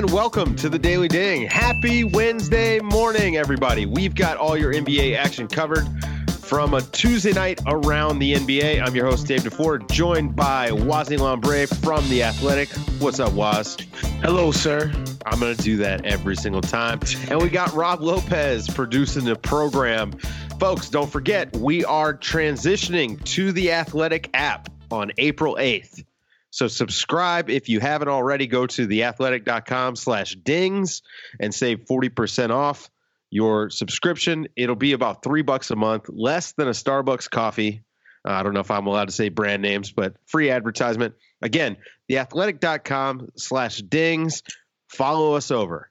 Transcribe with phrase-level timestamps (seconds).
[0.00, 1.46] and welcome to the Daily Ding.
[1.46, 3.84] Happy Wednesday morning, everybody.
[3.84, 5.86] We've got all your NBA action covered
[6.30, 8.82] from a Tuesday night around the NBA.
[8.82, 12.70] I'm your host, Dave DuFour, joined by Wosny Lambre from The Athletic.
[12.98, 13.76] What's up, Waz?
[14.22, 14.90] Hello, sir.
[15.26, 17.00] I'm going to do that every single time.
[17.28, 20.12] And we got Rob Lopez producing the program.
[20.58, 26.04] Folks, don't forget, we are transitioning to the Athletic app on April 8th.
[26.50, 28.46] So subscribe if you haven't already.
[28.46, 31.02] Go to theathletic.com slash dings
[31.38, 32.90] and save 40% off
[33.30, 34.48] your subscription.
[34.56, 37.82] It'll be about three bucks a month, less than a Starbucks coffee.
[38.26, 41.14] Uh, I don't know if I'm allowed to say brand names, but free advertisement.
[41.40, 41.76] Again,
[42.10, 44.42] theathletic.com slash dings.
[44.88, 45.90] Follow us over.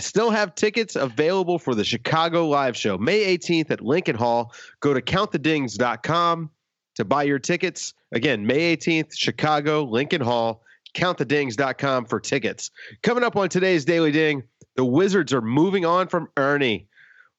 [0.00, 4.52] Still have tickets available for the Chicago live show, May 18th at Lincoln Hall.
[4.80, 6.50] Go to countthedings.com
[6.96, 7.94] to buy your tickets.
[8.12, 10.62] Again, May 18th, Chicago, Lincoln Hall,
[10.94, 12.70] countthedings.com for tickets.
[13.02, 14.42] Coming up on today's Daily Ding,
[14.76, 16.86] the Wizards are moving on from Ernie.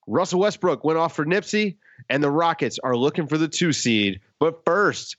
[0.07, 1.77] Russell Westbrook went off for Nipsey,
[2.09, 4.19] and the Rockets are looking for the two seed.
[4.39, 5.17] But first,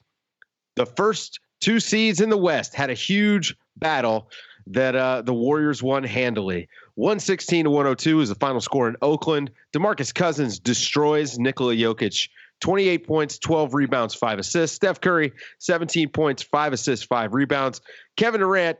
[0.76, 4.30] the first two seeds in the West had a huge battle
[4.66, 6.68] that uh, the Warriors won handily.
[6.94, 9.50] 116 to 102 is the final score in Oakland.
[9.72, 12.28] DeMarcus Cousins destroys Nikola Jokic
[12.60, 14.76] 28 points, 12 rebounds, five assists.
[14.76, 17.80] Steph Curry, 17 points, five assists, five rebounds.
[18.16, 18.78] Kevin Durant,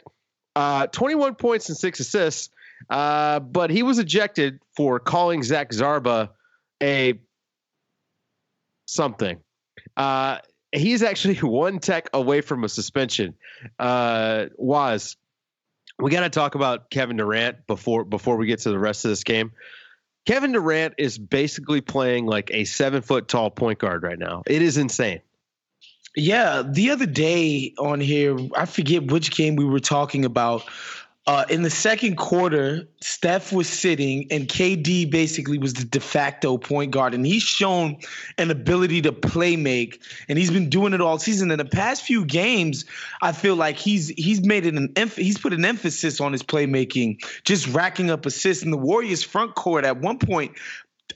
[0.56, 2.50] uh, 21 points and six assists,
[2.90, 6.30] uh, but he Waz ejected for calling Zach Zarba
[6.82, 7.14] a
[8.86, 9.38] something.
[9.96, 10.38] Uh,
[10.72, 13.34] he's actually one tech away from a suspension.
[13.78, 15.16] Uh, was
[15.98, 19.10] we got to talk about Kevin Durant before before we get to the rest of
[19.10, 19.52] this game.
[20.26, 24.42] Kevin Durant is basically playing like a seven foot tall point guard right now.
[24.46, 25.20] It is insane.
[26.16, 30.62] Yeah, the other day on here, I forget which game we were talking about,
[31.26, 36.58] uh, in the second quarter, Steph was sitting, and KD basically was the de facto
[36.58, 37.96] point guard, and he's shown
[38.36, 41.50] an ability to play make, and he's been doing it all season.
[41.50, 42.84] In the past few games,
[43.22, 46.42] I feel like he's he's made it an emph- he's put an emphasis on his
[46.42, 48.62] playmaking, just racking up assists.
[48.62, 50.52] In the Warriors front court, at one point,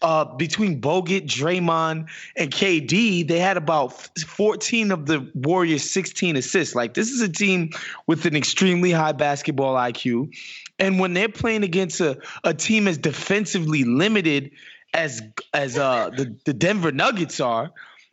[0.02, 6.74] uh, between Bogut, Draymond, and KD, they had about 14 of the Warriors' 16 assists.
[6.74, 7.70] Like this is a team
[8.06, 10.34] with an extremely high basketball IQ,
[10.78, 14.52] and when they're playing against a, a team as defensively limited
[14.94, 15.22] as
[15.52, 17.72] as uh, the the Denver Nuggets are,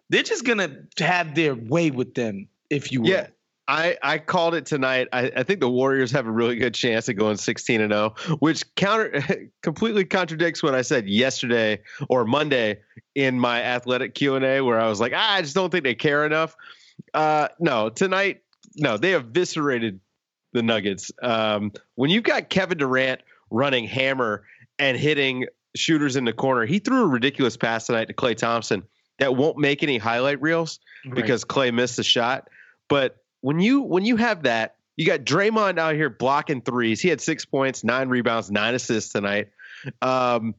[0.09, 3.09] they're just gonna have their way with them, if you will.
[3.09, 3.27] Yeah.
[3.67, 5.07] I, I called it tonight.
[5.11, 8.13] I, I think the Warriors have a really good chance of going 16 and 0,
[8.39, 12.79] which counter completely contradicts what I said yesterday or Monday
[13.15, 16.25] in my athletic Q&A where I was like, ah, I just don't think they care
[16.25, 16.55] enough.
[17.13, 18.41] Uh, no, tonight,
[18.75, 19.99] no, they eviscerated
[20.53, 21.11] the Nuggets.
[21.21, 24.43] Um, when you've got Kevin Durant running hammer
[24.77, 28.83] and hitting shooters in the corner, he threw a ridiculous pass tonight to Klay Thompson
[29.17, 31.15] that won't make any highlight reels right.
[31.15, 32.49] because Clay missed the shot.
[32.87, 36.99] But when you when you have that, you got Draymond out here blocking threes.
[36.99, 39.49] He had six points, nine rebounds, nine assists tonight.
[40.01, 40.55] Um,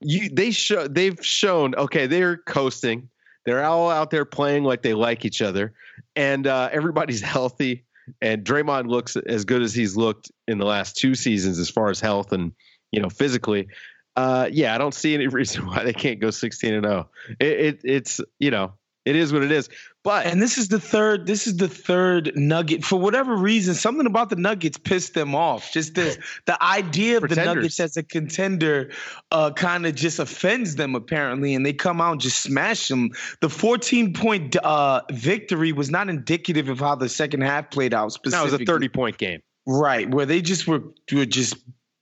[0.00, 3.08] you they show they've shown okay they're coasting.
[3.46, 5.74] They're all out there playing like they like each other,
[6.16, 7.84] and uh, everybody's healthy.
[8.20, 11.88] And Draymond looks as good as he's looked in the last two seasons as far
[11.88, 12.50] as health and
[12.90, 13.68] you know physically.
[14.16, 17.08] Uh, yeah, I don't see any reason why they can't go 16 and 0.
[17.38, 18.72] It, it, it's you know
[19.08, 19.70] it is what it is.
[20.08, 21.26] But and this is the third.
[21.26, 22.82] This is the third nugget.
[22.82, 25.70] For whatever reason, something about the Nuggets pissed them off.
[25.70, 28.90] Just this, the idea of the Nuggets as a contender,
[29.32, 33.10] uh, kind of just offends them apparently, and they come out and just smash them.
[33.42, 38.10] The 14 point uh, victory was not indicative of how the second half played out.
[38.12, 39.42] Specifically, no, it was a 30 point game.
[39.66, 41.54] Right, where they just were were just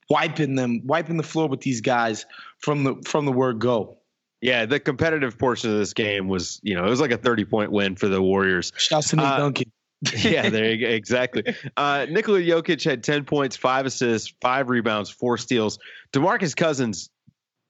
[0.09, 2.25] wiping them, wiping the floor with these guys
[2.59, 3.96] from the from the word go.
[4.47, 7.43] Yeah, the competitive portion of this game was, you know, it was like a 30
[7.43, 8.71] point win for the Warriors.
[8.77, 9.71] Shouts to Nick uh, Duncan.
[10.19, 10.87] yeah, there you go.
[10.87, 11.43] Exactly.
[11.75, 15.79] Uh, Nikola Jokic had 10 points, five assists, five rebounds, four steals.
[16.13, 17.09] DeMarcus Cousins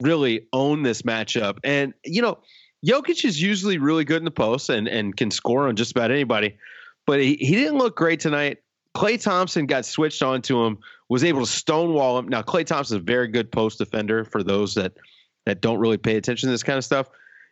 [0.04, 1.58] really owned this matchup.
[1.64, 2.38] And, you know,
[2.86, 6.12] Jokic is usually really good in the post and, and can score on just about
[6.12, 6.60] anybody,
[7.08, 8.60] but he, he didn't look great tonight.
[8.96, 10.78] Klay Thompson got switched onto him,
[11.10, 12.28] was able to stonewall him.
[12.28, 14.94] Now, Klay Thompson is a very good post defender for those that–
[15.48, 17.10] that don't really pay attention to this kind of stuff.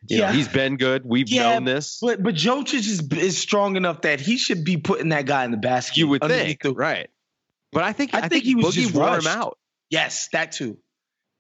[0.08, 1.04] You yeah, know, he's been good.
[1.06, 2.00] We've yeah, known this.
[2.02, 5.52] But but Jokic is is strong enough that he should be putting that guy in
[5.52, 5.98] the basket.
[5.98, 7.10] You would think, the, right?
[7.72, 9.58] But I think I, I think, think, he was Boogie just wore him out.
[9.90, 10.78] Yes, that too.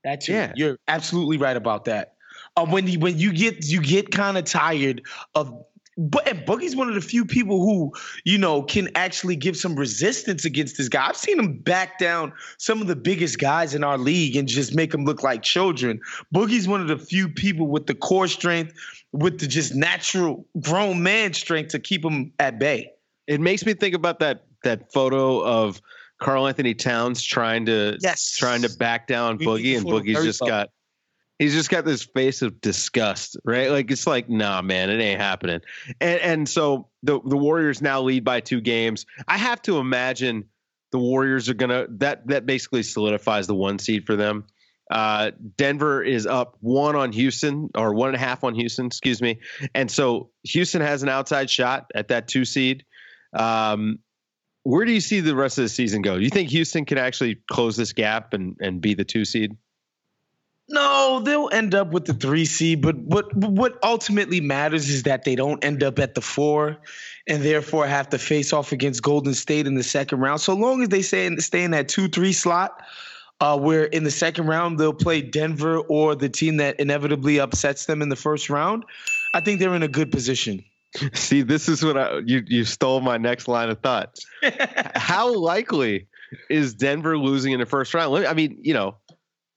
[0.04, 0.34] That too.
[0.34, 0.54] Yeah.
[0.56, 2.14] You're absolutely right about that.
[2.56, 5.02] Uh, when you when you get you get kind of tired
[5.34, 5.66] of
[5.98, 7.94] but and Boogie's one of the few people who,
[8.26, 11.08] you know, can actually give some resistance against this guy.
[11.08, 14.76] I've seen him back down some of the biggest guys in our league and just
[14.76, 16.02] make them look like children.
[16.34, 18.74] Boogie's one of the few people with the core strength,
[19.14, 22.92] with the just natural grown man strength to keep him at bay.
[23.28, 25.82] It makes me think about that that photo of
[26.20, 28.36] Karl Anthony Towns trying to yes.
[28.38, 30.70] trying to back down Boogie, and Boogie's just got
[31.40, 33.70] he's just got this face of disgust, right?
[33.70, 35.62] Like it's like, nah, man, it ain't happening.
[36.00, 39.06] And and so the the Warriors now lead by two games.
[39.28, 40.46] I have to imagine
[40.92, 44.46] the Warriors are gonna that that basically solidifies the one seed for them.
[44.90, 49.20] Uh, Denver is up one on Houston or one and a half on Houston, excuse
[49.20, 49.40] me.
[49.74, 52.86] And so Houston has an outside shot at that two seed.
[53.34, 54.00] Um,
[54.62, 56.18] where do you see the rest of the season go?
[56.18, 59.58] Do you think Houston can actually close this gap and, and be the two seed?
[60.68, 65.24] No, they'll end up with the three seed, but what what ultimately matters is that
[65.24, 66.78] they don't end up at the four,
[67.28, 70.42] and therefore have to face off against Golden State in the second round.
[70.42, 72.82] So long as they stay in, stay in that two three slot,
[73.40, 77.86] uh, where in the second round they'll play Denver or the team that inevitably upsets
[77.86, 78.86] them in the first round,
[79.36, 80.64] I think they're in a good position.
[81.14, 84.18] See, this is what I you you stole my next line of thought.
[84.96, 86.08] How likely
[86.50, 88.26] is Denver losing in the first round?
[88.26, 88.96] I mean, you know,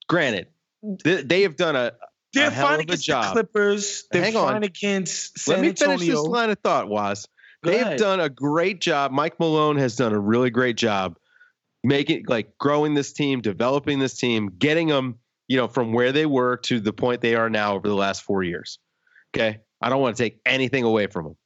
[0.06, 0.48] granted
[0.82, 1.92] they, they have done a,
[2.32, 3.24] they're a hell fine of a against job.
[3.24, 4.04] the Clippers.
[4.10, 4.62] They're Hang fine on.
[4.62, 7.26] against San Let me finish this line of thought, Waz.
[7.64, 7.98] Go They have ahead.
[7.98, 9.10] done a great job.
[9.12, 11.16] Mike Malone has done a really great job
[11.82, 15.16] making like growing this team, developing this team, getting them,
[15.48, 18.22] you know, from where they were to the point they are now over the last
[18.22, 18.78] 4 years.
[19.34, 19.60] Okay?
[19.80, 21.36] I don't want to take anything away from them.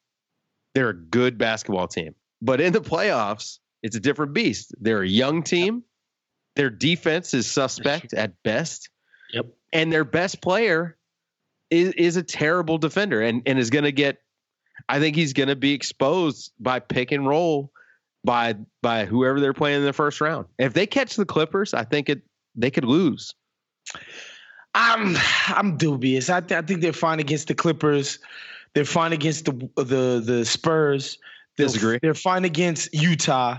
[0.74, 2.14] They're a good basketball team.
[2.40, 4.74] But in the playoffs, it's a different beast.
[4.80, 5.84] They're a young team.
[6.56, 8.90] Their defense is suspect at best.
[9.32, 9.46] Yep.
[9.72, 10.96] And their best player
[11.70, 14.20] is is a terrible defender and and is going to get
[14.88, 17.72] I think he's going to be exposed by pick and roll
[18.24, 20.46] by by whoever they're playing in the first round.
[20.58, 22.22] If they catch the Clippers, I think it
[22.54, 23.34] they could lose.
[24.74, 25.16] I'm
[25.48, 26.30] I'm dubious.
[26.30, 28.18] I, th- I think they're fine against the Clippers.
[28.74, 31.18] They're fine against the the the Spurs.
[31.56, 31.98] They're, Disagree.
[32.00, 33.58] They're fine against Utah.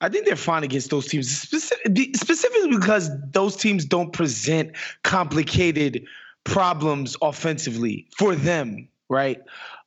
[0.00, 6.06] I think they're fine against those teams, specific, specifically because those teams don't present complicated
[6.44, 9.40] problems offensively for them, right?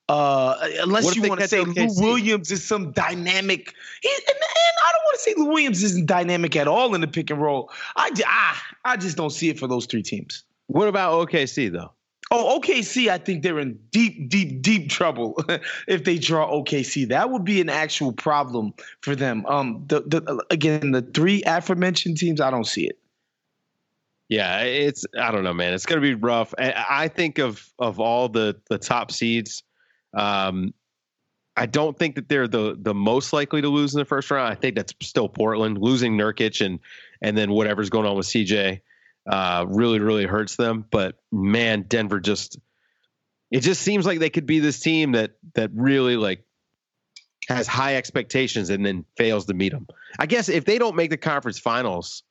[0.09, 4.37] Uh, unless you want to say Lou Williams is some dynamic, he, and, and
[4.85, 7.41] I don't want to say Lou Williams isn't dynamic at all in the pick and
[7.41, 7.71] roll.
[7.95, 10.43] I, ah, I just don't see it for those three teams.
[10.67, 11.93] What about OKC though?
[12.33, 15.43] Oh, OKC, I think they're in deep, deep, deep trouble
[15.87, 17.09] if they draw OKC.
[17.09, 19.45] That would be an actual problem for them.
[19.47, 22.97] Um, the, the again, the three aforementioned teams, I don't see it.
[24.29, 25.73] Yeah, it's I don't know, man.
[25.73, 26.53] It's going to be rough.
[26.57, 29.61] I, I think of of all the the top seeds,
[30.13, 30.73] um,
[31.57, 34.49] I don't think that they're the the most likely to lose in the first round.
[34.49, 36.79] I think that's still Portland losing Nurkic and
[37.21, 38.79] and then whatever's going on with CJ
[39.29, 40.85] uh, really really hurts them.
[40.89, 42.59] But man, Denver just
[43.49, 46.45] it just seems like they could be this team that that really like
[47.49, 49.87] has high expectations and then fails to meet them.
[50.17, 52.23] I guess if they don't make the conference finals,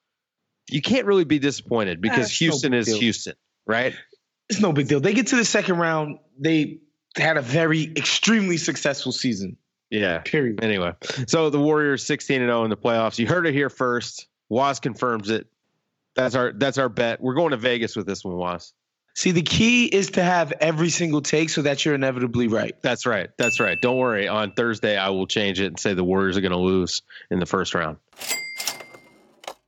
[0.69, 2.99] you can't really be disappointed because That's Houston big is deal.
[2.99, 3.35] Houston,
[3.67, 3.95] right?
[4.49, 5.01] It's no big deal.
[5.01, 6.19] They get to the second round.
[6.39, 6.79] They
[7.17, 9.57] had a very extremely successful season.
[9.91, 10.19] Yeah.
[10.19, 10.63] Period.
[10.63, 10.93] Anyway,
[11.27, 13.19] so the Warriors 16 and 0 in the playoffs.
[13.19, 14.29] You heard it here first.
[14.49, 15.47] Waz confirms it.
[16.15, 17.21] That's our that's our bet.
[17.21, 18.73] We're going to Vegas with this one, Waz.
[19.15, 22.75] See, the key is to have every single take so that you're inevitably right.
[22.81, 23.29] That's right.
[23.39, 23.77] That's right.
[23.81, 24.29] Don't worry.
[24.29, 27.41] On Thursday, I will change it and say the Warriors are going to lose in
[27.41, 27.99] the first round.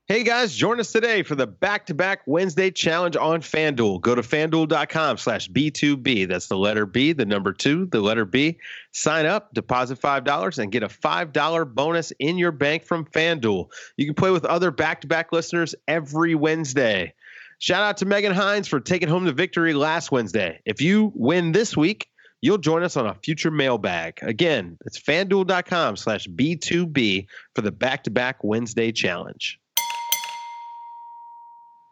[0.08, 4.00] Hey guys, join us today for the back-to-back Wednesday challenge on FanDuel.
[4.00, 6.26] Go to fanduel.com slash B2B.
[6.26, 8.58] That's the letter B, the number two, the letter B.
[8.90, 13.68] Sign up, deposit $5, and get a $5 bonus in your bank from FanDuel.
[13.96, 17.14] You can play with other back-to-back listeners every Wednesday.
[17.60, 20.60] Shout out to Megan Hines for taking home the victory last Wednesday.
[20.64, 22.08] If you win this week,
[22.40, 24.18] you'll join us on a future mailbag.
[24.22, 29.60] Again, it's fanduel.com slash B2B for the back-to-back Wednesday challenge.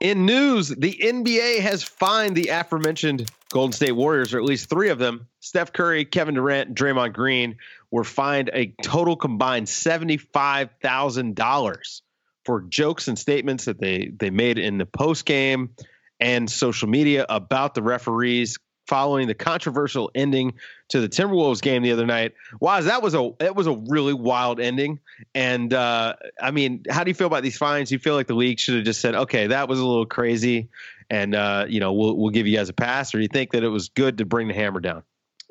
[0.01, 4.89] In news, the NBA has fined the aforementioned Golden State Warriors, or at least three
[4.89, 5.27] of them.
[5.41, 7.57] Steph Curry, Kevin Durant, and Draymond Green
[7.91, 12.01] were fined a total combined $75,000
[12.47, 15.75] for jokes and statements that they, they made in the post game
[16.19, 18.57] and social media about the referees
[18.91, 20.53] following the controversial ending
[20.89, 22.35] to the Timberwolves game the other night.
[22.59, 24.99] Wow, that was a it was a really wild ending.
[25.33, 27.93] And uh, I mean, how do you feel about these fines?
[27.93, 30.69] You feel like the league should have just said, "Okay, that was a little crazy,"
[31.09, 33.53] and uh, you know, we'll we'll give you guys a pass, or do you think
[33.53, 35.05] that it was good to bring the hammer down?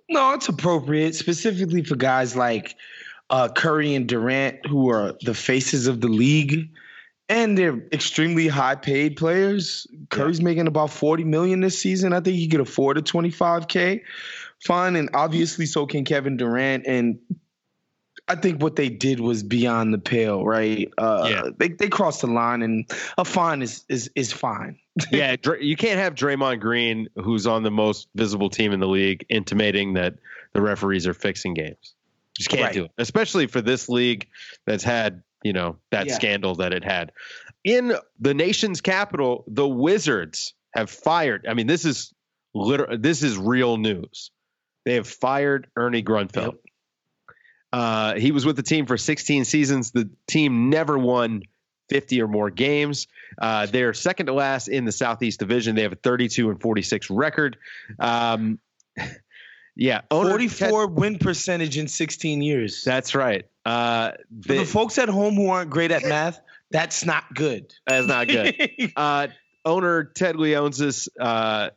[0.10, 2.76] No, it's appropriate, specifically for guys like
[3.30, 6.70] uh, Curry and Durant, who are the faces of the league,
[7.30, 9.86] and they're extremely high paid players.
[10.10, 10.46] Curry's yeah.
[10.46, 12.12] making about 40 million this season.
[12.12, 14.02] I think he could afford a 25K.
[14.66, 16.86] Fine, and obviously so can Kevin Durant.
[16.86, 17.20] And
[18.28, 20.92] I think what they did was beyond the pale, right?
[20.98, 21.50] Uh, yeah.
[21.58, 24.78] They they crossed the line, and a fine is is is fine.
[25.12, 29.26] yeah, you can't have Draymond Green, who's on the most visible team in the league,
[29.30, 30.16] intimating that
[30.52, 31.96] the referees are fixing games.
[32.38, 32.74] Just can't right.
[32.74, 34.28] do it, especially for this league
[34.66, 36.16] that's had you know that yeah.
[36.16, 37.12] scandal that it had.
[37.64, 41.46] In the nation's capital, the Wizards have fired.
[41.48, 42.14] I mean, this is
[42.54, 42.98] literal.
[42.98, 44.32] This is real news.
[44.86, 46.54] They have fired Ernie Grunfeld.
[46.54, 46.56] Yep.
[47.72, 49.92] Uh, he was with the team for 16 seasons.
[49.92, 51.44] The team never won
[51.90, 53.08] 50 or more games.
[53.38, 55.76] Uh, they're second to last in the Southeast Division.
[55.76, 57.58] They have a 32 and 46 record.
[58.00, 58.60] Um,
[59.76, 62.84] yeah, 44 Ted, win percentage in 16 years.
[62.84, 63.46] That's right.
[63.70, 67.74] Uh, they, For the folks at home who aren't great at math, that's not good.
[67.86, 68.92] That's not good.
[68.96, 69.28] uh,
[69.66, 71.70] owner Ted Leonsis uh,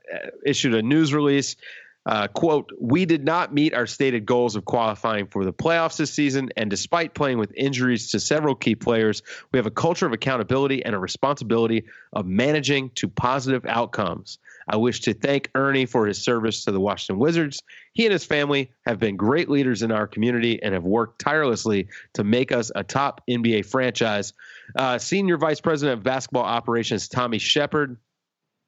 [0.44, 1.56] issued a news release
[2.04, 6.12] uh, quote, we did not meet our stated goals of qualifying for the playoffs this
[6.12, 9.22] season, and despite playing with injuries to several key players,
[9.52, 14.38] we have a culture of accountability and a responsibility of managing to positive outcomes.
[14.68, 17.62] I wish to thank Ernie for his service to the Washington Wizards.
[17.92, 21.88] He and his family have been great leaders in our community and have worked tirelessly
[22.14, 24.32] to make us a top NBA franchise.
[24.76, 27.98] Uh, Senior Vice President of Basketball Operations Tommy Sheppard,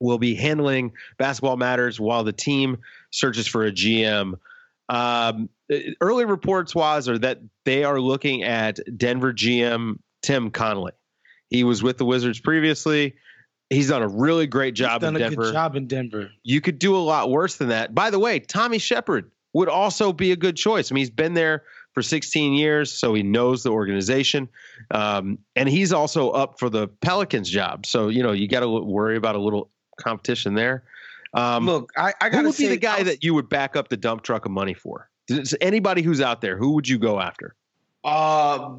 [0.01, 2.79] will be handling basketball matters while the team
[3.11, 4.35] searches for a GM.
[4.89, 5.49] Um,
[6.01, 10.93] early reports was are that they are looking at Denver GM Tim Connelly.
[11.49, 13.15] He was with the Wizards previously.
[13.75, 15.43] He's done a really great job He's done in a Denver.
[15.43, 16.31] Good job in Denver.
[16.43, 17.95] You could do a lot worse than that.
[17.95, 20.90] By the way, Tommy Sheppard would also be a good choice.
[20.90, 24.49] I mean, he's been there for 16 years, so he knows the organization,
[24.90, 27.87] um, and he's also up for the Pelicans job.
[27.87, 30.83] So you know, you got to worry about a little competition there.
[31.35, 33.97] Um, Look, I, I got to be the guy that you would back up the
[33.97, 35.09] dump truck of money for?
[35.26, 37.54] Does anybody who's out there, who would you go after?
[38.05, 38.77] Uh,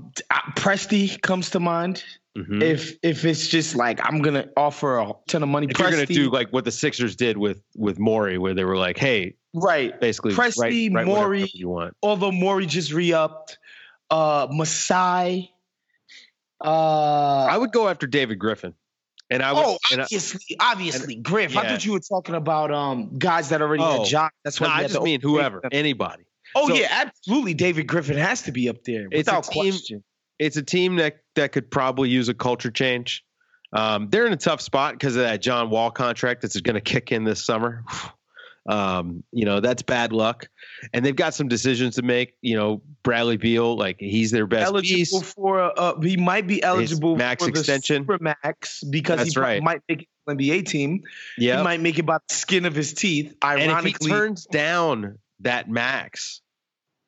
[0.56, 2.04] Presti comes to mind.
[2.38, 2.62] Mm-hmm.
[2.62, 5.92] If if it's just like I'm gonna offer a ton of money, if Presti, you're
[5.92, 9.36] gonna do like what the Sixers did with with Morey, where they were like, "Hey,
[9.54, 13.58] right, basically, Presti, right, Morey, you want." Although Morey just re-upped,
[14.10, 15.52] uh, Masai.
[16.64, 18.74] Uh, I would go after David Griffin.
[19.30, 21.54] And I would, oh, obviously, I, obviously, and, Griff.
[21.54, 21.62] Yeah.
[21.62, 24.34] I thought you were talking about um guys that already oh, had jobs.
[24.44, 26.26] That's what no, I just mean whoever, anybody.
[26.56, 27.54] Oh so, yeah, absolutely.
[27.54, 30.04] David Griffin has to be up there without team, question.
[30.40, 33.24] It's a team that that could probably use a culture change.
[33.74, 36.82] Um, they're in a tough spot because of that John Wall contract that's going to
[36.82, 37.84] kick in this summer.
[38.68, 40.50] Um, you know, that's bad luck.
[40.92, 42.34] And they've got some decisions to make.
[42.42, 45.34] You know, Bradley Beal, like he's their best eligible piece.
[45.34, 49.62] for uh, he might be eligible max for extension, the max because that's he right.
[49.62, 51.04] might make it an NBA team.
[51.38, 53.36] Yeah, he might make it by the skin of his teeth.
[53.44, 56.42] Ironically, and if he turns down that max,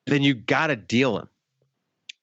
[0.08, 1.30] then you got to deal him.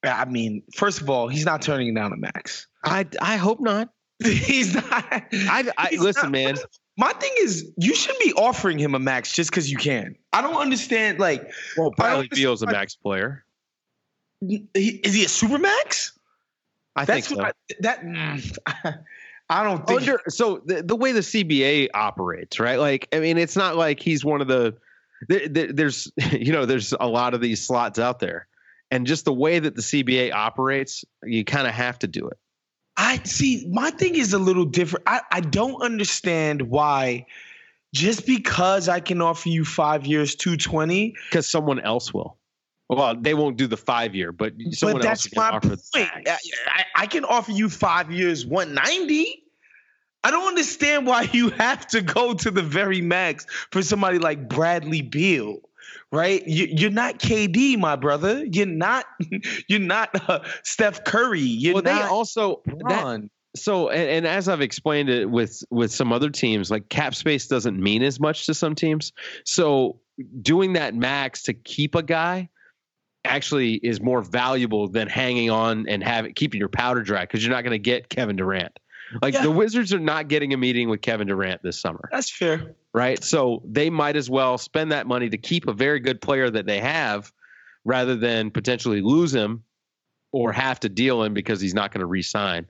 [0.03, 2.67] I mean, first of all, he's not turning down a max.
[2.85, 3.91] I I hope not.
[4.23, 4.85] he's not.
[4.91, 6.57] I, I listen, not, man.
[6.97, 10.15] My thing is, you should be offering him a max just because you can.
[10.33, 11.19] I don't understand.
[11.19, 13.45] Like, well, Bradley Beal's a max player.
[14.43, 16.17] Is he a super max?
[16.97, 17.47] I That's think so.
[17.47, 18.05] I, that
[19.51, 20.03] I don't think.
[20.03, 22.79] Under, so the, the way the CBA operates, right?
[22.79, 24.77] Like, I mean, it's not like he's one of the.
[25.29, 28.47] There, there, there's, you know, there's a lot of these slots out there,
[28.91, 32.39] and just the way that the CBA operates, you kind of have to do it.
[32.97, 33.67] I see.
[33.71, 35.05] My thing is a little different.
[35.07, 37.27] I, I don't understand why.
[37.93, 42.37] Just because I can offer you five years, two twenty, because someone else will.
[42.89, 45.69] Well, they won't do the five year, but someone but else can offer.
[45.69, 46.11] Point.
[46.27, 49.44] I, I can offer you five years, one ninety.
[50.25, 54.49] I don't understand why you have to go to the very max for somebody like
[54.49, 55.61] Bradley Beal
[56.13, 56.47] right?
[56.47, 58.45] You, are not KD, my brother.
[58.45, 59.05] You're not.
[59.69, 61.41] You're not uh, Steph Curry.
[61.41, 65.93] You're well, not they also that, so and, and, as I've explained it with with
[65.93, 69.13] some other teams, like cap space doesn't mean as much to some teams.
[69.45, 70.01] So
[70.41, 72.49] doing that max to keep a guy
[73.25, 77.55] actually is more valuable than hanging on and having keeping your powder dry because you're
[77.55, 78.79] not going to get Kevin Durant.
[79.23, 79.43] Like yeah.
[79.43, 82.09] the Wizards are not getting a meeting with Kevin Durant this summer.
[82.11, 82.75] That's fair.
[82.93, 83.23] Right?
[83.23, 86.67] So they might as well spend that money to keep a very good player that
[86.67, 87.33] they have
[87.85, 89.65] rather than potentially lose him
[90.33, 92.67] or have to deal him because he's not going to re-sign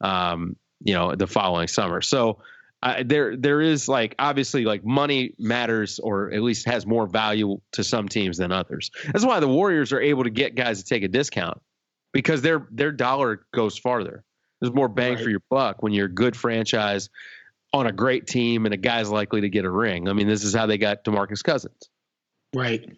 [0.00, 2.00] um, you know, the following summer.
[2.00, 2.38] So
[2.82, 7.58] uh, there there is like obviously like money matters or at least has more value
[7.72, 8.90] to some teams than others.
[9.06, 11.60] That's why the Warriors are able to get guys to take a discount
[12.12, 14.22] because their their dollar goes farther.
[14.60, 15.24] There's more bang right.
[15.24, 17.10] for your buck when you're a good franchise
[17.72, 20.08] on a great team and a guy's likely to get a ring.
[20.08, 21.90] I mean, this is how they got DeMarcus Cousins.
[22.54, 22.88] Right.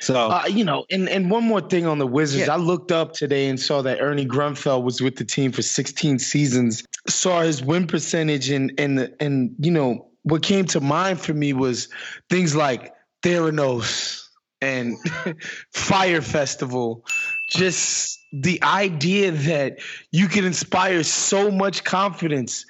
[0.00, 2.54] So uh, you know, and and one more thing on the Wizards, yeah.
[2.54, 6.18] I looked up today and saw that Ernie Grunfeld was with the team for 16
[6.18, 6.84] seasons.
[7.08, 11.52] Saw his win percentage and and and you know what came to mind for me
[11.52, 11.88] was
[12.28, 12.92] things like
[13.22, 14.26] Theranos
[14.60, 14.96] and
[15.72, 17.04] Fyre Festival.
[17.48, 19.78] Just the idea that
[20.10, 22.64] you can inspire so much confidence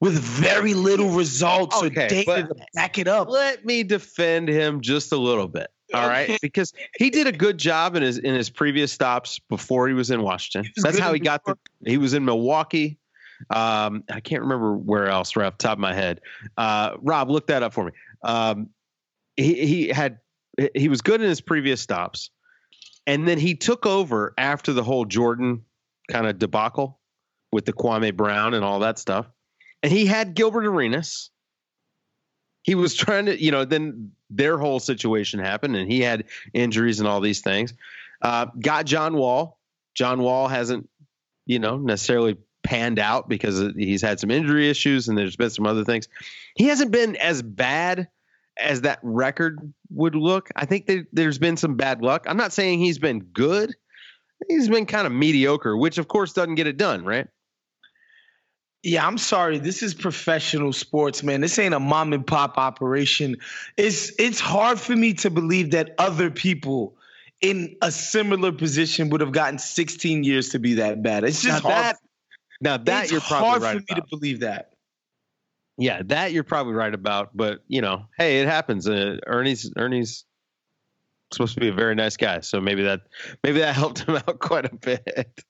[0.00, 3.28] with very little results okay, or data to back it up.
[3.28, 5.68] Let me defend him just a little bit.
[5.92, 9.88] All right, because he did a good job in his in his previous stops before
[9.88, 10.70] he was in Washington.
[10.76, 11.56] Was That's how he got the.
[11.84, 12.98] He was in Milwaukee.
[13.48, 16.20] Um, I can't remember where else right off the top of my head.
[16.56, 17.92] Uh, Rob, look that up for me.
[18.22, 18.68] Um,
[19.36, 20.18] he he had
[20.74, 22.30] he was good in his previous stops,
[23.06, 25.64] and then he took over after the whole Jordan
[26.10, 27.00] kind of debacle
[27.52, 29.26] with the Kwame Brown and all that stuff
[29.82, 31.30] and he had Gilbert Arenas.
[32.62, 37.00] He was trying to, you know, then their whole situation happened, and he had injuries
[37.00, 37.72] and all these things.
[38.20, 39.58] Uh, got John Wall.
[39.94, 40.88] John Wall hasn't,
[41.46, 45.66] you know, necessarily panned out because he's had some injury issues and there's been some
[45.66, 46.08] other things.
[46.54, 48.08] He hasn't been as bad
[48.60, 50.50] as that record would look.
[50.56, 52.26] I think that there's been some bad luck.
[52.28, 53.74] I'm not saying he's been good.
[54.48, 57.28] He's been kind of mediocre, which of course doesn't get it done, right?
[58.82, 59.58] Yeah, I'm sorry.
[59.58, 61.42] This is professional sports, man.
[61.42, 63.36] This ain't a mom and pop operation.
[63.76, 66.96] It's it's hard for me to believe that other people
[67.42, 71.24] in a similar position would have gotten 16 years to be that bad.
[71.24, 71.84] It's just now hard.
[71.84, 71.96] That,
[72.62, 74.69] now that it's you're probably hard right for me to believe that.
[75.80, 77.34] Yeah, that you're probably right about.
[77.34, 78.86] But you know, hey, it happens.
[78.86, 80.26] Uh, Ernie's Ernie's
[81.32, 83.00] supposed to be a very nice guy, so maybe that
[83.42, 85.42] maybe that helped him out quite a bit.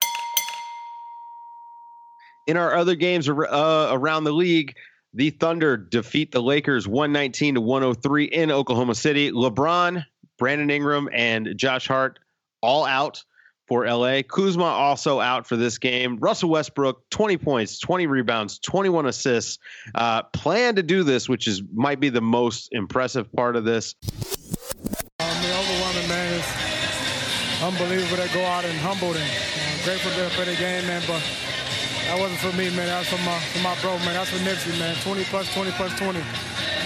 [2.47, 4.77] In our other games uh, around the league,
[5.15, 9.33] the Thunder defeat the Lakers 119 to 103 in Oklahoma City.
[9.33, 10.05] LeBron,
[10.39, 12.21] Brandon Ingram, and Josh Hart
[12.63, 13.25] all out
[13.71, 14.23] for LA.
[14.23, 16.19] Kuzma also out for this game.
[16.19, 19.61] Russell Westbrook, 20 points, 20 rebounds, 21 assists.
[19.95, 23.95] Uh, plan to do this, which is might be the most impressive part of this.
[24.03, 28.17] Um, the overwhelming man is unbelievable.
[28.17, 29.23] They go out and humble them.
[29.23, 31.23] Uh, grateful to the game, man, but
[32.07, 32.89] that wasn't for me, man.
[32.89, 34.15] That's for my for my bro, man.
[34.15, 34.97] That's for Nipsey, man.
[35.05, 36.21] 20 plus 20 plus 20.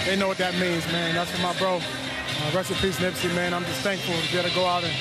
[0.05, 1.15] They know what that means, man.
[1.15, 1.77] That's for my bro.
[1.81, 3.55] Uh, rest in peace, Nipsey, man.
[3.55, 4.93] I'm just thankful to be able to go out and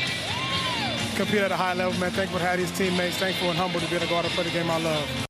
[1.15, 2.11] compete at a high level, man.
[2.11, 3.17] Thankful to have these teammates.
[3.17, 5.27] Thankful and humble to be able to go out and play the game I love.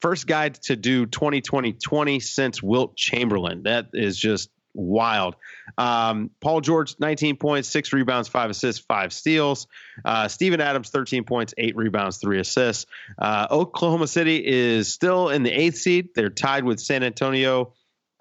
[0.00, 3.62] First guy to do 2020-20 since Wilt Chamberlain.
[3.62, 5.36] That is just wild.
[5.78, 9.66] Um, Paul George, 19 points, six rebounds, five assists, five steals.
[10.04, 12.86] Uh, Steven Adams, 13 points, eight rebounds, three assists.
[13.18, 16.08] Uh, Oklahoma City is still in the eighth seed.
[16.14, 17.72] They're tied with San Antonio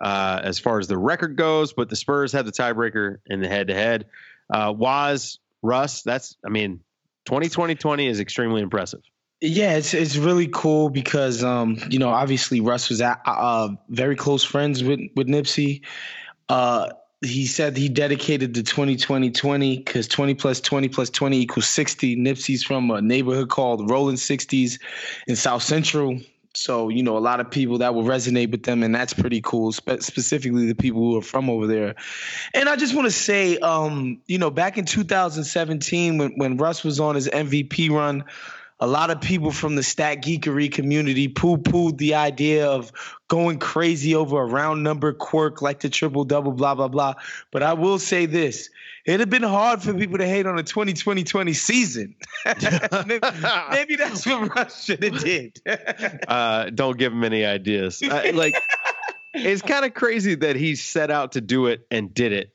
[0.01, 3.47] uh, as far as the record goes, but the Spurs have the tiebreaker in the
[3.47, 4.06] head to head.
[4.49, 6.82] Waz, Russ, that's, I mean,
[7.26, 9.02] 2020 20 is extremely impressive.
[9.41, 14.15] Yeah, it's it's really cool because um, you know obviously Russ was at, uh, very
[14.15, 15.82] close friends with with Nipsey,
[16.47, 16.89] uh,
[17.23, 22.15] he said he dedicated the 2020 20 because 20 plus 20 plus 20 equals 60.
[22.17, 24.80] Nipsey's from a neighborhood called Rolling 60s
[25.28, 26.19] in South Central.
[26.55, 29.41] So, you know, a lot of people that will resonate with them, and that's pretty
[29.41, 31.95] cool, spe- specifically the people who are from over there.
[32.53, 36.83] And I just want to say, um, you know, back in 2017, when, when Russ
[36.83, 38.23] was on his MVP run,
[38.84, 42.91] a lot of people from the stat geekery community poo pooed the idea of
[43.30, 47.13] going crazy over a round number quirk like the triple double, blah, blah, blah.
[47.50, 48.69] But I will say this
[49.06, 52.13] it'd have been hard for people to hate on a 2020 20 season.
[53.08, 53.19] maybe,
[53.72, 55.62] maybe, that's what Russ should have did.
[56.28, 58.02] uh, don't give him any ideas.
[58.02, 58.62] Like,
[59.34, 62.54] it's kind of crazy that he set out to do it and did it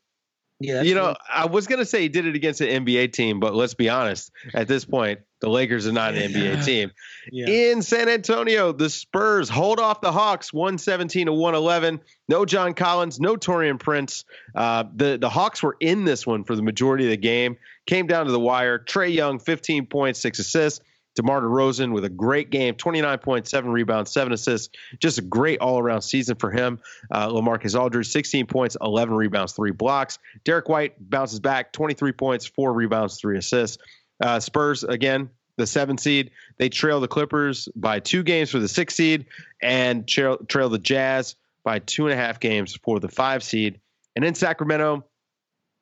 [0.61, 3.55] yeah, you know, I was gonna say he did it against an NBA team, but
[3.55, 4.33] let's be honest.
[4.55, 6.91] At this point, the Lakers are not an NBA team.
[7.31, 7.47] Yeah.
[7.47, 12.01] In San Antonio, the Spurs hold off the Hawks 117 to 111.
[12.27, 14.25] No John Collins, no Taurean Prince.
[14.55, 17.59] Uh, the the Hawks were in this one for the majority of the game.
[17.85, 18.79] Came down to the wire.
[18.79, 20.81] Trae Young, 15 points, six assists.
[21.19, 24.69] DeMar DeRozan with a great game, 29 points, seven rebounds, seven assists.
[25.01, 26.79] Just a great all around season for him.
[27.11, 30.21] Uh, Lamarcus Aldridge, 16 points, 11 rebounds, three blocks.
[30.45, 33.79] Derrick White bounces back, 23 points, four rebounds, three assists.
[34.23, 36.31] Uh, Spurs, again, the seven seed.
[36.57, 39.27] They trail the Clippers by two games for the six seed
[39.61, 43.81] and trail, trail the Jazz by two and a half games for the five seed.
[44.15, 45.05] And in Sacramento,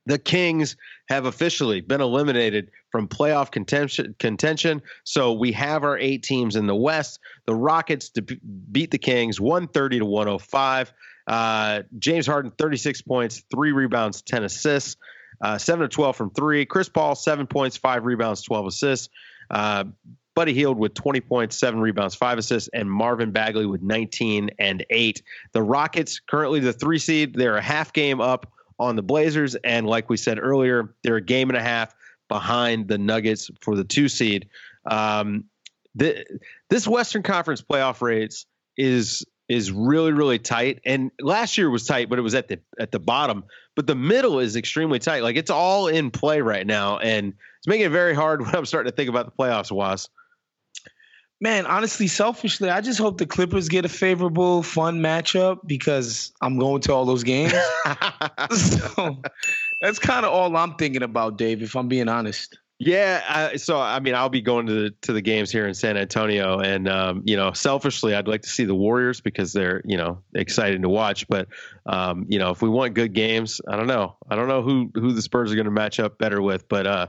[0.06, 0.76] the Kings
[1.08, 4.14] have officially been eliminated from playoff contention.
[4.18, 4.80] contention.
[5.04, 7.20] So we have our eight teams in the West.
[7.46, 10.92] The Rockets to beat the Kings 130 to 105.
[11.26, 14.96] Uh, James Harden, 36 points, three rebounds, 10 assists,
[15.40, 16.64] uh, 7 to 12 from three.
[16.64, 19.08] Chris Paul, seven points, five rebounds, 12 assists.
[19.50, 19.84] Uh,
[20.36, 24.84] Buddy Hield with 20 points, seven rebounds, five assists, and Marvin Bagley with 19 and
[24.90, 25.22] eight.
[25.52, 28.46] The Rockets, currently the three seed, they're a half game up
[28.78, 29.54] on the Blazers.
[29.54, 31.94] And like we said earlier, they're a game and a half
[32.28, 34.48] behind the Nuggets for the two seed.
[34.84, 35.44] Um,
[35.94, 36.24] the,
[36.68, 40.80] this Western Conference playoff race is is really really tight.
[40.84, 43.44] And last year was tight but it was at the at the bottom.
[43.76, 45.22] But the middle is extremely tight.
[45.22, 46.98] Like it's all in play right now.
[46.98, 50.08] And it's making it very hard when i'm starting to think about the playoffs was
[51.40, 56.58] Man, honestly, selfishly, I just hope the Clippers get a favorable, fun matchup because I'm
[56.58, 57.52] going to all those games.
[58.50, 59.20] so
[59.82, 61.62] that's kind of all I'm thinking about, Dave.
[61.62, 62.58] If I'm being honest.
[62.78, 65.72] Yeah, I, so I mean, I'll be going to the to the games here in
[65.72, 69.80] San Antonio, and um, you know, selfishly, I'd like to see the Warriors because they're
[69.86, 71.26] you know exciting to watch.
[71.26, 71.48] But
[71.86, 74.90] um, you know, if we want good games, I don't know, I don't know who
[74.94, 77.06] who the Spurs are going to match up better with, but uh,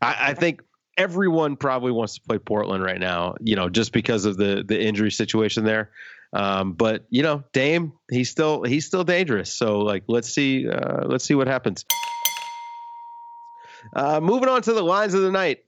[0.00, 0.62] I, I think
[0.96, 4.80] everyone probably wants to play Portland right now, you know, just because of the the
[4.80, 5.90] injury situation there.
[6.32, 9.52] Um, but you know, Dame, he's still he's still dangerous.
[9.52, 11.84] So like, let's see uh, let's see what happens.
[13.94, 15.64] Uh, moving on to the lines of the night.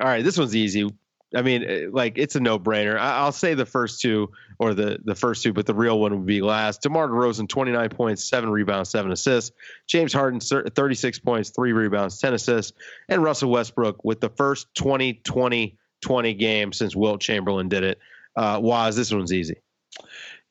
[0.00, 0.88] All right, this one's easy.
[1.34, 2.98] I mean, eh, like it's a no-brainer.
[2.98, 6.16] I, will say the first two or the the first two, but the real one
[6.16, 6.82] would be last.
[6.82, 9.52] DeMar DeRozan, 29 points, seven rebounds, seven assists.
[9.86, 12.72] James Harden, 36 points, three rebounds, 10 assists,
[13.08, 17.98] and Russell Westbrook with the first 20-20-20 game since Wilt Chamberlain did it.
[18.36, 19.56] Uh, Waz this one's easy?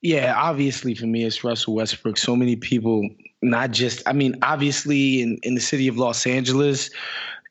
[0.02, 2.17] Yeah, obviously for me it's Russell Westbrook.
[2.17, 3.08] So many people,
[3.41, 6.89] not just I mean, obviously in in the city of Los Angeles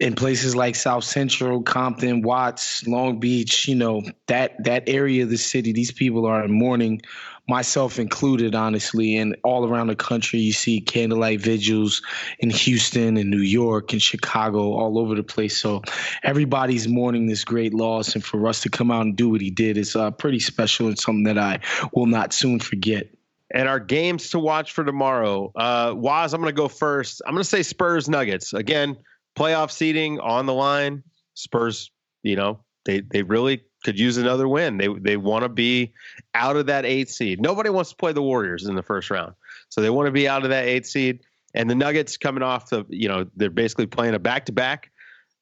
[0.01, 5.31] in places like South Central, Compton, Watts, Long Beach, you know, that that area of
[5.31, 7.03] the city, these people are in mourning,
[7.47, 9.19] myself included, honestly.
[9.19, 12.01] And all around the country, you see candlelight vigils
[12.39, 15.61] in Houston and New York and Chicago, all over the place.
[15.61, 15.83] So
[16.23, 18.15] everybody's mourning this great loss.
[18.15, 20.87] And for Russ to come out and do what he did is uh, pretty special
[20.87, 21.61] and something that I
[21.93, 23.11] will not soon forget.
[23.53, 25.53] And our games to watch for tomorrow.
[25.55, 27.21] Uh, Waz, I'm going to go first.
[27.27, 28.55] I'm going to say Spurs Nuggets.
[28.55, 28.97] Again,
[29.37, 31.03] playoff seeding on the line.
[31.35, 31.91] Spurs,
[32.23, 34.77] you know, they they really could use another win.
[34.77, 35.93] They they want to be
[36.35, 37.41] out of that eighth seed.
[37.41, 39.35] Nobody wants to play the Warriors in the first round,
[39.69, 41.21] so they want to be out of that eighth seed.
[41.55, 44.91] And the Nuggets coming off the, you know, they're basically playing a back to back,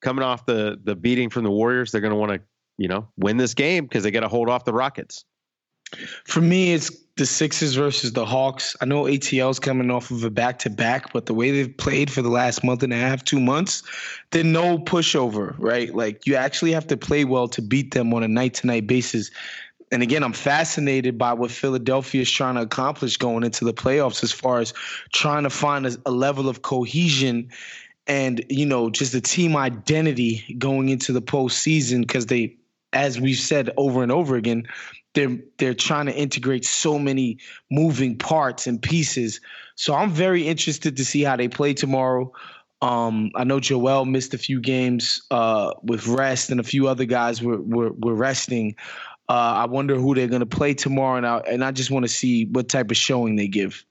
[0.01, 1.92] coming off the the beating from the Warriors.
[1.92, 2.40] They're going to want to,
[2.79, 5.24] you know, win this game because they got to hold off the Rockets.
[6.24, 8.77] For me, it's the Sixers versus the Hawks.
[8.81, 12.11] I know ATL's coming off of a back to back, but the way they've played
[12.11, 13.83] for the last month and a half, two months,
[14.31, 15.94] they're no pushover, right?
[15.94, 18.87] Like you actually have to play well to beat them on a night to night
[18.87, 19.31] basis.
[19.90, 24.22] And again, I'm fascinated by what Philadelphia is trying to accomplish going into the playoffs
[24.22, 24.72] as far as
[25.12, 27.51] trying to find a, a level of cohesion
[28.07, 32.57] and, you know, just a team identity going into the postseason because they,
[32.92, 34.66] as we've said over and over again,
[35.14, 37.38] they're they're trying to integrate so many
[37.70, 39.40] moving parts and pieces.
[39.74, 42.32] So I'm very interested to see how they play tomorrow.
[42.80, 47.04] Um, I know Joel missed a few games uh, with rest, and a few other
[47.04, 48.76] guys were were, were resting.
[49.28, 52.04] Uh, I wonder who they're going to play tomorrow, and I, and I just want
[52.04, 53.84] to see what type of showing they give.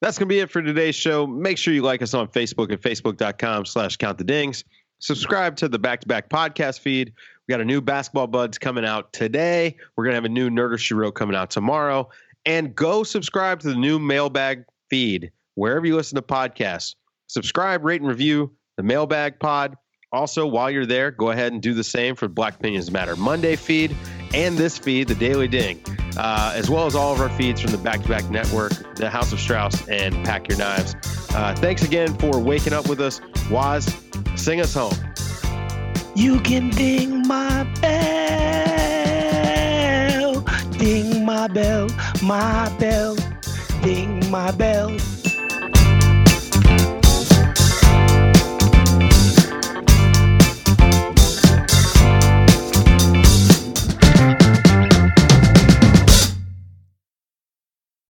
[0.00, 1.26] That's going to be it for today's show.
[1.26, 4.64] Make sure you like us on Facebook at facebook.com slash count the dings.
[4.98, 7.12] Subscribe to the Back to Back podcast feed.
[7.46, 9.76] We got a new Basketball Buds coming out today.
[9.96, 12.08] We're going to have a new Nerder She Wrote coming out tomorrow.
[12.46, 16.94] And go subscribe to the new Mailbag feed wherever you listen to podcasts.
[17.26, 19.76] Subscribe, rate, and review the Mailbag Pod.
[20.12, 23.56] Also, while you're there, go ahead and do the same for Black Opinions Matter Monday
[23.56, 23.96] feed
[24.32, 25.82] and this feed, the Daily Ding,
[26.16, 29.10] uh, as well as all of our feeds from the Back to Back Network, the
[29.10, 30.94] House of Strauss, and Pack Your Knives.
[31.34, 33.20] Uh, thanks again for waking up with us.
[33.50, 33.94] Waz,
[34.36, 34.92] sing us home.
[36.14, 38.00] You can ding my bell,
[40.78, 41.88] ding my bell,
[42.22, 43.16] my bell,
[43.82, 44.96] ding my bell.